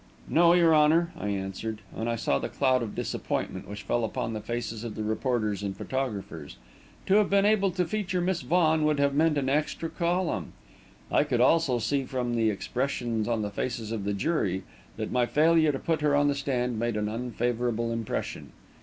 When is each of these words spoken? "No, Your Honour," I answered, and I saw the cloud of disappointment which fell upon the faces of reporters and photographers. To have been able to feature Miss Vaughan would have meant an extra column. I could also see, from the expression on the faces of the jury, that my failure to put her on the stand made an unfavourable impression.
"No, 0.27 0.53
Your 0.53 0.73
Honour," 0.73 1.13
I 1.15 1.27
answered, 1.27 1.81
and 1.95 2.09
I 2.09 2.15
saw 2.15 2.39
the 2.39 2.49
cloud 2.49 2.81
of 2.81 2.95
disappointment 2.95 3.67
which 3.67 3.83
fell 3.83 4.03
upon 4.03 4.33
the 4.33 4.41
faces 4.41 4.83
of 4.83 4.97
reporters 4.97 5.61
and 5.61 5.77
photographers. 5.77 6.57
To 7.05 7.17
have 7.17 7.29
been 7.29 7.45
able 7.45 7.69
to 7.69 7.85
feature 7.85 8.19
Miss 8.19 8.41
Vaughan 8.41 8.83
would 8.83 8.97
have 8.97 9.13
meant 9.13 9.37
an 9.37 9.47
extra 9.47 9.89
column. 9.91 10.53
I 11.11 11.23
could 11.23 11.39
also 11.39 11.77
see, 11.77 12.05
from 12.05 12.33
the 12.35 12.49
expression 12.49 13.27
on 13.29 13.43
the 13.43 13.51
faces 13.51 13.91
of 13.91 14.03
the 14.03 14.13
jury, 14.15 14.63
that 14.97 15.11
my 15.11 15.27
failure 15.27 15.71
to 15.71 15.77
put 15.77 16.01
her 16.01 16.15
on 16.15 16.29
the 16.29 16.33
stand 16.33 16.79
made 16.79 16.97
an 16.97 17.07
unfavourable 17.07 17.91
impression. 17.91 18.53